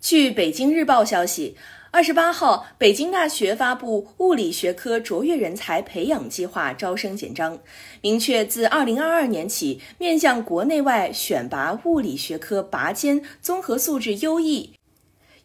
[0.00, 1.54] 据北京日报消息，
[1.90, 7.58] 二十八号，北京大学发布物理学科卓越人才培养计划招生简章，
[8.00, 14.72] 明确自二零二二年起，面向国内外选拔物理学科拔尖、综合素质优异、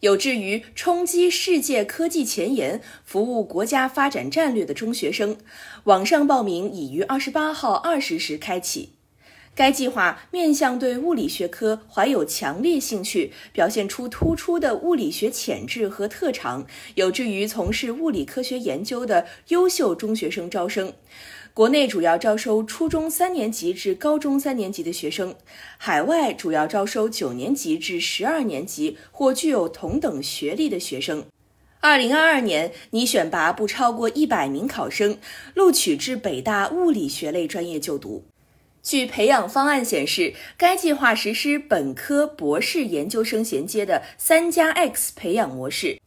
[0.00, 5.36] 有志于冲击世界科技前沿、服务国家发展战略的中学生，
[5.84, 8.95] 网上报名已于二十八号二十时开启。
[9.56, 20.92] 该计划面向对物理学科怀有强烈兴趣、表现出突出的物理学潜质和特长、有志于从事物理科学研究的优秀中学生招生。
[21.54, 25.34] 国内主要招收初中三年级至高中三年级的学生，
[25.78, 31.24] 海外主要招收九年级至十二年级或具有同等学历的学生。
[31.80, 35.16] 二零二二年拟选拔不超过一百名考生，
[35.54, 38.22] 录取至北大物理学类专业就读。
[38.86, 46.00] 据培养方案显示，该计划实施本科、博士研究生衔接的“三加 X” 培养模式，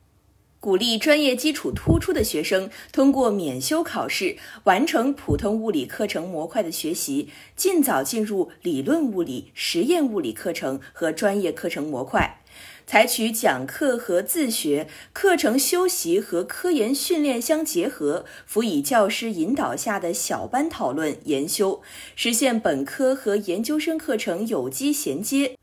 [0.62, 4.36] 鼓励专业基础突出的学生通过免修考试，
[4.66, 12.42] 完成普通物理课程模块的学习，尽早进入理论物理、实验物理课程和专业课程模块。
[12.86, 21.82] 采取讲课和自学、课程修习和科研训练相结合，辅以教师引导下的小班讨论研修，
[22.16, 25.56] 实现本科和研究生课程有机衔接。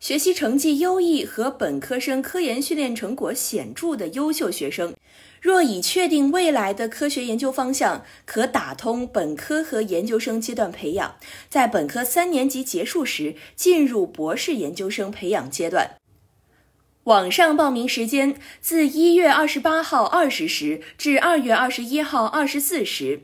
[0.00, 4.94] 学习成绩优异和本科生科研训练成果显著的优秀学生，
[5.40, 11.16] 若已确定未来的科学研究方向，可打通本科和研究生阶段培养，
[11.48, 15.96] 在本科三年级结束时进入博士研究生培养阶段。
[17.04, 23.22] 网上报名时间自一月二十八号二十时至二月二十一号二十四时，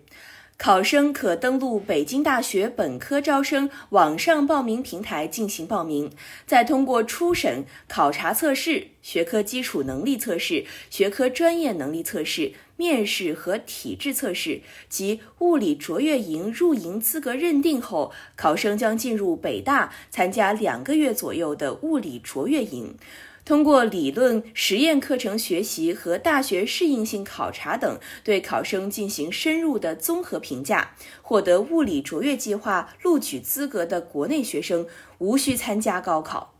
[0.56, 6.10] 考生可登录北京大学本科招生网上报名平台进行报名，
[6.46, 22.94] 再通过初审、考察测试、学科基础能力测试、学科专业能力测试、面试和体质测试及物理卓越营入营资格认定后，考生将进入北大参加两个月左右的物理卓越营。
[23.44, 34.86] 通过理论实验课程学习和大学适应性考察等，对考生进行深入的综合评价，获得物理卓越计划录取资格的国内学生
[35.18, 36.54] 无需参加高考。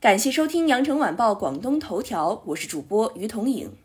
[0.00, 3.83] 感谢收听羊城晚报广东头条，我是主播于彤颖。